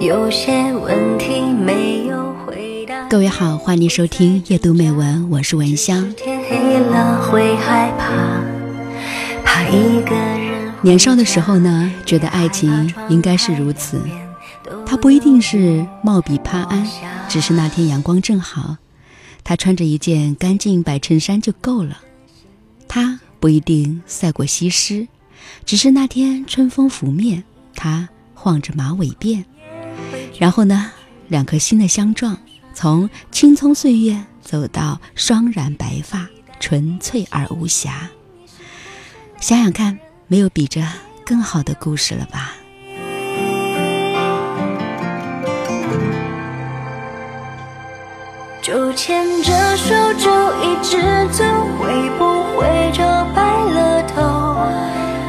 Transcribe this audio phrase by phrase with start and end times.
[0.00, 3.06] 有些问题没有回答。
[3.08, 6.10] 各位好，欢迎收听夜读美文，我是文香。
[6.14, 8.40] 天黑了会害怕，
[9.44, 10.72] 怕一个人。
[10.80, 14.00] 年少的时候呢，觉得爱情应该是如此，
[14.86, 16.88] 它不一定是貌比潘安，
[17.28, 18.78] 只是那天阳光正好，
[19.44, 21.98] 他穿着一件干净白衬衫就够了。
[22.88, 25.06] 他不一定赛过西施，
[25.66, 27.44] 只是那天春风拂面，
[27.74, 29.44] 他晃着马尾辫。
[30.40, 30.90] 然后呢，
[31.28, 32.34] 两颗心的相撞，
[32.72, 36.26] 从青葱岁月走到双染白发，
[36.58, 38.08] 纯粹而无瑕。
[39.38, 39.98] 想想看，
[40.28, 40.82] 没有比这
[41.26, 42.54] 更好的故事了吧？
[48.62, 50.30] 就牵着手，就
[50.62, 50.96] 一直
[51.36, 51.44] 走，
[51.78, 53.02] 会不会就
[53.34, 53.42] 白
[53.74, 54.18] 了头？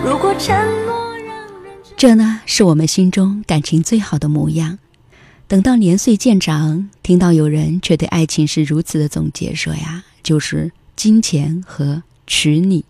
[0.09, 0.55] 如果承
[0.85, 4.79] 诺让人这呢，是我们心中感情最好的模样。
[5.51, 12.85] 等到年岁渐长，听到有人却对爱情是如此的总结，说呀，就是金钱和娶你。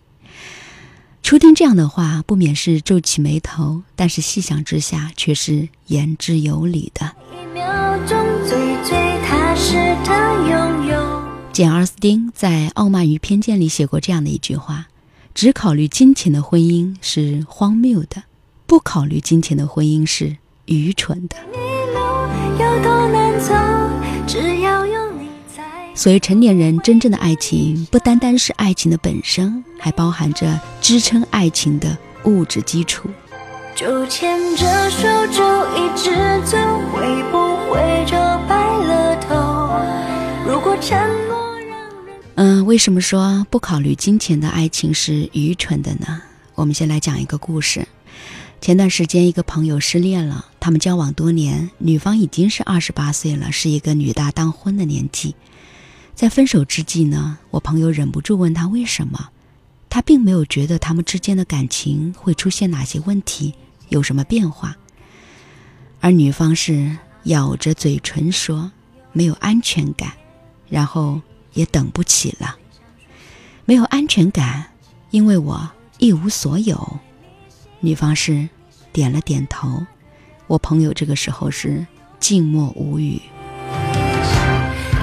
[1.24, 7.10] 初听这样的话，不免是皱起眉头，但是细想之下，却是言之有理的。
[7.32, 11.22] 一秒钟最最踏实的拥有。
[11.52, 14.86] 简·奥斯汀在《傲慢与偏见》里写过这样的一句话
[15.34, 18.22] ：“只考虑金钱的婚姻是荒谬的，
[18.68, 20.36] 不考虑金钱的婚姻是
[20.66, 21.34] 愚蠢的。”
[22.72, 23.54] 你路有多难走，
[24.26, 25.62] 只要有你在。
[25.94, 33.10] 所以，成年人真正的爱情，不单单是爱情的本身，还包含着支撑爱情的物质基础。
[33.74, 35.42] 就牵着手，就
[35.76, 36.10] 一直
[36.44, 36.56] 走，
[36.92, 38.16] 会不会就
[38.48, 39.34] 白了头？
[40.50, 40.98] 如果承
[41.28, 46.22] 诺让人嗯，为什么说不考虑金钱的爱情是愚蠢的呢？
[46.54, 47.86] 我们先来讲一个故事。
[48.60, 55.34] 前段时间，一个朋友失恋了，他们交往多年，女方已经是二十八岁了，是一个女大当婚的年纪。
[56.14, 59.30] 在分手之际呢，我朋友忍不住问他为什么，
[59.90, 63.54] 他并没有觉得他们之间的感情会出现哪些问题，
[63.88, 64.76] 有什么变化。
[65.98, 68.70] 而女方是咬着嘴唇说
[69.10, 70.12] 没有安全感，
[70.68, 71.20] 然后
[71.54, 72.56] 也等不起了。
[73.64, 74.66] 没有安全感，
[75.10, 75.68] 因为我
[75.98, 77.00] 一无所有。
[77.80, 78.48] 女方是
[78.92, 79.84] 点了点头，
[80.52, 81.86] 我朋友这个时候是
[82.20, 83.18] 静默无语。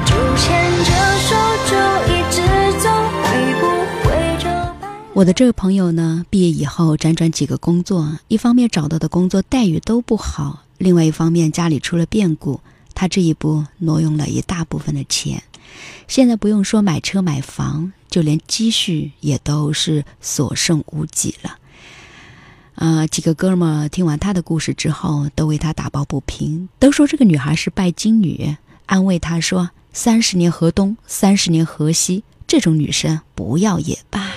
[0.05, 0.91] 就牵着
[1.25, 1.73] 手，就
[2.05, 2.37] 一直
[2.77, 2.87] 走，
[3.23, 3.63] 会不
[4.07, 4.47] 会就？
[5.15, 12.61] 我的这位朋友呢，毕业以后辗转几个工作，一方面找到的工作待遇都不好，另外一方面家里出了变故，
[12.93, 15.41] 他这一步挪用了一大部分的钱，
[16.07, 21.57] 现在不用说买车买房，就连积蓄也都是所剩无几了。
[22.79, 34.27] 啊、几个哥们儿听完他的故事之后，都为他打抱不平，都说这个女孩是拜金女，安慰他说：“三十年河东，三十年河西，这种女生不要也罢。”，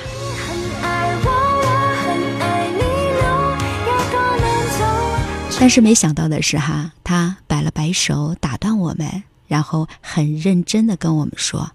[5.60, 11.70] 但是没想到的是哈，他摆了摆手打断我们，然后很认真的跟我们说：“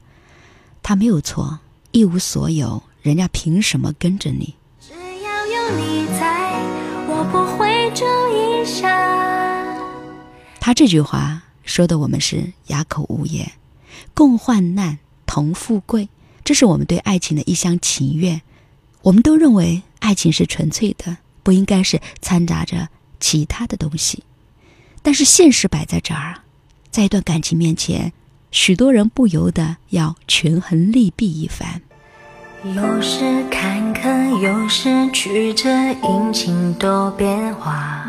[0.83, 1.59] 他没有错，
[1.91, 4.53] 一无所有，人家凭什么跟着你？
[4.81, 6.46] 只要有你在，
[7.31, 8.87] 不会这一下。
[10.59, 13.51] 他这句话说的我们是哑口无言。
[14.13, 16.09] 共患难，同富贵，
[16.43, 18.41] 这是我们对爱情的一厢情愿。
[19.01, 22.89] 我们都认为爱情是纯粹的，不应该是掺杂着
[23.19, 24.23] 其他的东西。
[25.01, 26.41] 但是现实摆在这儿，
[26.91, 28.11] 在一段感情面前，
[28.51, 31.81] 许多人不由得要权衡利弊一番。
[32.75, 35.69] 有时坎坷，有时曲折，
[36.03, 38.03] 阴晴多变化。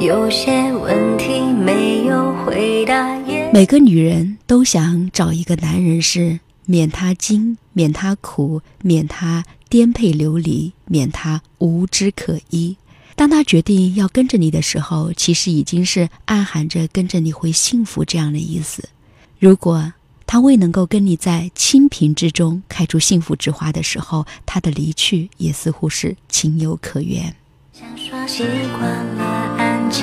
[0.00, 3.14] 有些问题没有回答，
[3.52, 12.76] 每个女人都想找一个男人是免他惊，免他苦，免他颠沛流离，免他无枝可依。
[13.14, 18.88] 当他决定要跟着你的时候，其实已经是暗含着跟着你会幸福这样的意思。
[19.38, 19.92] 如果
[20.32, 27.36] 他未能够跟你在清贫之中开出幸福之花的时候，他的离去也似乎是情有可原。
[27.70, 28.42] 想说习
[28.78, 29.24] 惯了
[29.58, 30.02] 安静，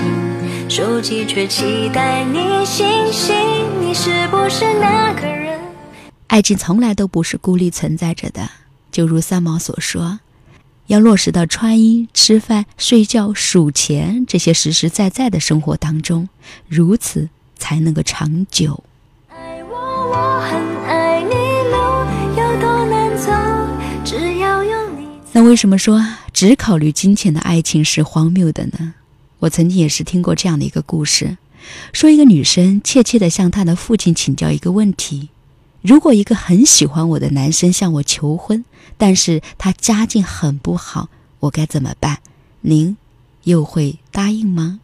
[0.70, 3.34] 手机却期待你信息。
[3.82, 5.60] 你是不是那个人？
[6.28, 8.48] 爱情从来都不是孤立存在着的，
[8.92, 10.20] 就如三毛所说，
[10.86, 16.30] 要落实到穿衣、吃饭、睡觉、数钱这些实实在在的生活当中，
[16.68, 18.84] 如此才能够长久。
[25.32, 28.96] 那为什么说只考虑金钱的爱情是荒谬的呢？
[29.40, 31.38] 我曾经也是听过这样的一个故事，
[31.94, 35.30] 说一个女生怯怯地向她的父亲请教一个问题：
[35.82, 38.66] 如果一个很喜欢我的男生向我求婚，
[38.98, 41.10] 但是他家境很不好，
[41.40, 42.18] 我该怎么办？
[42.62, 42.98] 您
[43.44, 44.82] 又会答应吗？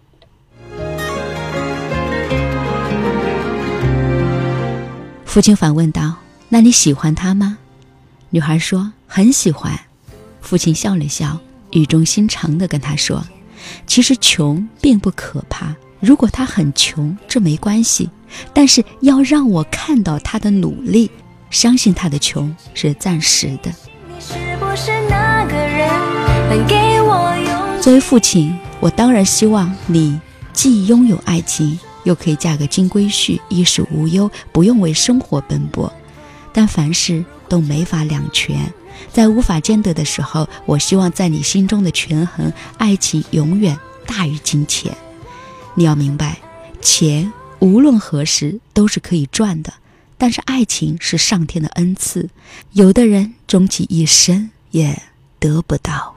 [5.35, 6.15] 父亲反问道
[6.47, 7.57] ：“那你喜欢他吗？”
[8.31, 9.77] 女孩说：“很喜欢。”
[10.39, 11.37] 父亲笑了笑，
[11.71, 13.21] 语重心长地跟她说
[13.85, 18.09] ：“其实穷并不可怕，如果他很穷，这没关系。
[18.53, 21.11] 但是要让我看到他的努力，
[21.49, 23.69] 相信他的穷是暂时的。”
[27.81, 30.17] 作为父亲，我当然希望你
[30.53, 31.77] 既拥有爱情。
[32.05, 35.91] 又可以嫁个金龟婿，衣食无忧，不用为生活奔波。
[36.53, 38.73] 但凡事都没法两全，
[39.11, 44.95] 在无法兼得的时候，我希望在你心中的权衡，爱情永远大于金钱。
[45.73, 46.37] 你要明白，
[46.81, 49.73] 钱无论何时都是可以赚的，
[50.17, 52.29] 但是爱情是上天的恩赐，
[52.71, 55.01] 有的人终其一生也
[55.39, 56.15] 得不到。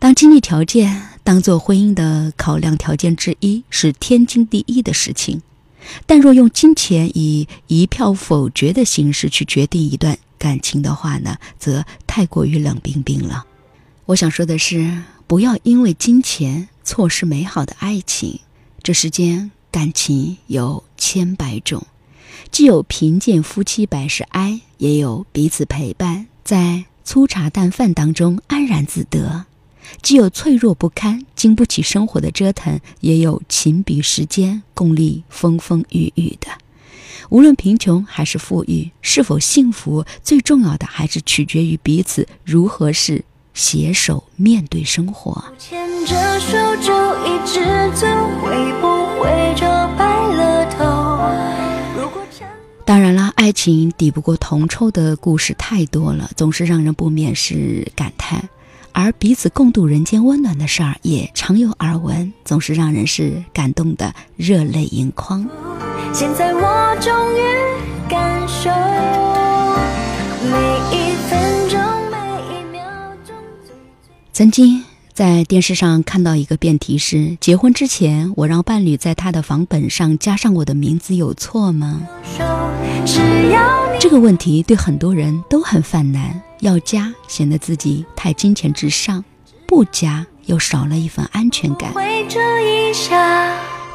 [0.00, 1.02] 当经济条件。
[1.28, 5.42] 当做婚姻的考量条件之一是天经地义的事情，
[6.06, 13.44] 但若用金钱以一票否决的形式去决定一段感情的话呢，则太过于冷冰冰了。
[14.06, 18.40] 我想说的是，不要因为金钱错失美好的爱情。
[18.82, 21.86] 这世间感情有千百种，
[22.50, 29.44] 既有贫贱夫妻百事哀，也有彼此陪伴在粗茶淡饭当中安然自得。
[30.02, 36.48] 既有脆弱不堪、经不起生活的折腾，也有情比时间、共历风风雨雨的。
[37.30, 45.44] 无论贫穷还是富裕，是否幸福，最重要的还是取决于彼此如何是携手面对生活。
[45.58, 46.92] 牵着手就
[47.26, 47.60] 一直
[47.94, 48.06] 走，
[48.40, 49.66] 会不会就
[49.98, 50.84] 白了头？
[52.86, 58.48] 当然啦，爱情抵不过铜臭的故事太多了，总是让人不免是感叹。
[58.92, 65.46] 而彼此共度人间温暖的事儿也常有耳闻，总是让人是感动的热泪盈眶。
[66.12, 67.42] 现在我终于
[68.08, 68.70] 感受
[70.50, 70.58] 每
[70.90, 71.78] 一分钟
[72.10, 72.16] 每
[72.50, 72.82] 一秒
[73.26, 73.36] 钟。
[74.32, 74.82] 曾经
[75.12, 82.02] 在电视上看到一个辩题是：结婚之前，我让伴侣在他的房本上加上我的名字，有错吗？
[84.00, 86.40] 这个问题对很多人都很犯难。
[86.60, 89.24] 要加显得自己太金钱至上，
[89.66, 91.92] 不加又少了一份安全感。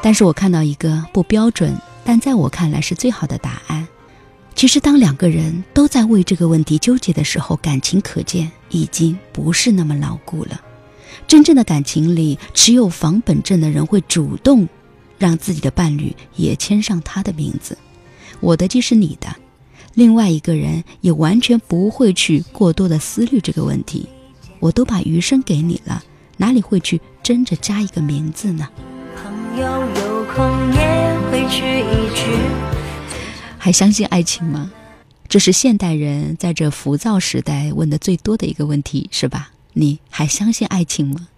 [0.02, 3.86] 但是我看到一个不标准，但在我看来是最好的答案。
[4.54, 10.60] 其实，当两个人都在为这个问题纠结的时候，感情可见已经不是那么牢固了。
[11.26, 14.68] 真正的感情里，持有房本证的人会主动
[15.18, 17.76] 让自己的伴侣也签上他的名字。
[18.40, 19.34] 我的即是你的。
[19.94, 24.08] 另外一个人也完全不会去过多的思虑这个问题，
[24.58, 26.02] 我都把余生给你了，
[26.36, 28.68] 哪里会去争着加一个名字呢？
[33.56, 34.72] 还相信爱情吗？
[35.28, 39.52] 这是现代人在这浮躁时代问的最多的一个问题，是吧？
[39.74, 41.28] 你还相信爱情吗？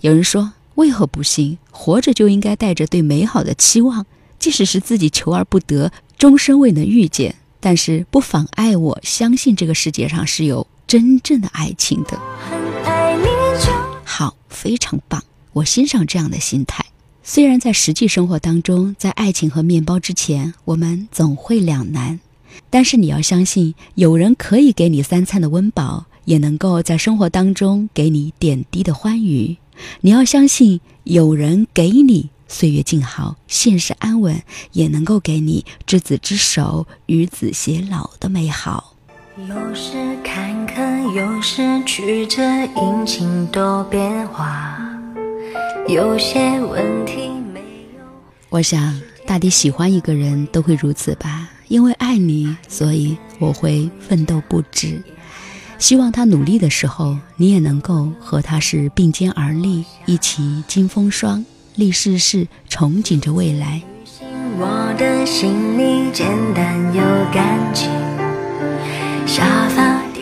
[0.00, 1.58] 有人说，为何不信？
[1.72, 4.06] 活着就应该带着对美好的期望，
[4.38, 7.34] 即使是自己求而不得，终身未能遇见。
[7.66, 12.16] 但是不妨碍我相信这个世界上是有真正的爱情的。
[14.04, 15.20] 好，非常棒，
[15.52, 16.86] 我欣赏这样的心态。
[17.24, 22.20] 虽然在实际生活当中，在爱情和面包之前，我们总会两难，
[22.70, 29.56] 但是你要相信，有人可以给你三餐的温饱，也能够在生活当中给你点滴的欢愉。
[30.02, 32.30] 你要相信，有人给你。
[32.48, 34.40] 岁月静好，现实安稳，
[34.72, 38.94] 也能够给你执子之手，与子偕老的美好。
[39.48, 39.92] 有时
[40.24, 44.78] 坎坷，有时曲折，阴晴多变化。
[45.88, 47.60] 有些问题没
[47.98, 48.04] 有。
[48.48, 51.50] 我想，大抵喜欢一个人都会如此吧。
[51.68, 55.02] 因为爱你，所以我会奋斗不止。
[55.78, 61.44] 希望他努力的时候，你也能够和他是并肩而立，一起经风霜。
[61.76, 63.82] 历世事，憧憬着未来。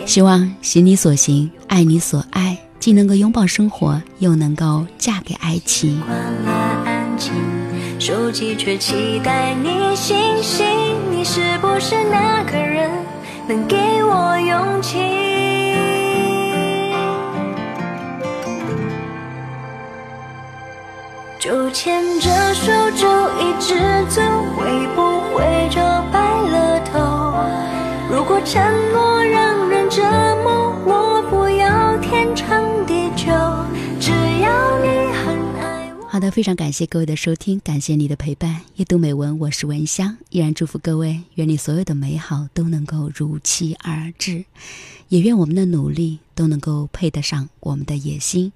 [0.05, 6.01] 希望行你所行，爱你所爱，既能够拥抱生活，又能够嫁给爱情。
[7.97, 10.65] 手机却期待你星星，
[11.09, 12.91] 你是不是那个人，
[13.47, 14.99] 能给我勇气？
[21.45, 23.07] 就牵着手，就
[23.39, 23.75] 一直
[24.09, 24.19] 走，
[24.55, 25.79] 会不会就
[26.11, 26.97] 白了头？
[28.11, 28.59] 如果承
[28.91, 30.01] 诺让人折
[30.43, 33.27] 磨，我不要天长地久，
[33.99, 34.09] 只
[34.41, 36.07] 要你很爱我。
[36.09, 38.61] 好的，非常感谢各位的收听，感谢你的陪伴。
[38.77, 44.45] 夜读美文，我是文香，依然祝福各位，愿你所有的美好都能够如期而至，
[45.09, 48.51] 也愿我们的努力都能够配得上我们的野心。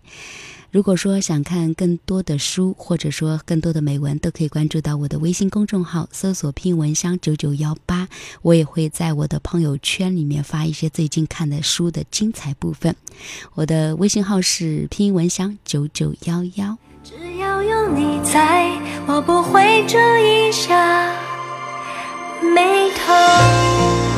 [0.71, 8.07] 如果说想看更多的书，或者说更多的美文，都可以关注到我的微信公众号，搜索“拼音文香九九幺八”，
[8.43, 12.95] 我也会在我的朋友圈里面发一些最近看的书的精彩部分。
[13.55, 16.77] 我的微信号是“拼音文香九九幺幺”。
[17.03, 18.69] 只要有你在，
[19.07, 21.11] 我不会皱一下
[22.53, 24.08] 眉头。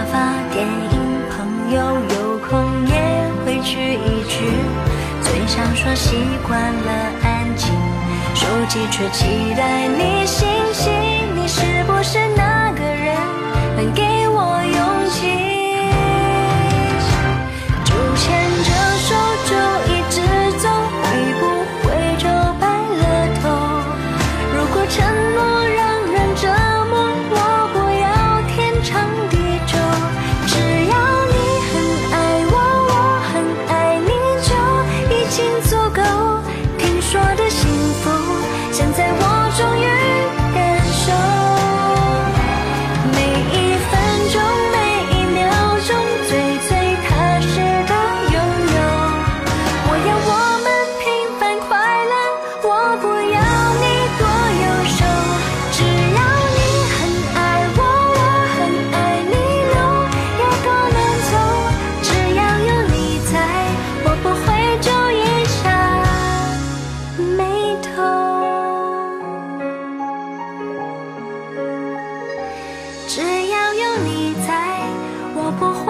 [0.00, 2.94] 沙发、电影、朋友，有空也
[3.44, 4.40] 会聚一聚。
[5.20, 6.16] 嘴上说习
[6.48, 6.90] 惯了
[7.22, 7.70] 安静，
[8.34, 11.09] 手机却期待你信息。
[73.12, 74.86] 只要有你在
[75.34, 75.89] 我不会